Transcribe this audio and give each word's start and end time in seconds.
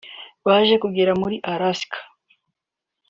baje 0.45 0.75
kugera 0.83 1.11
muri 1.21 1.35
Alaska 1.51 1.99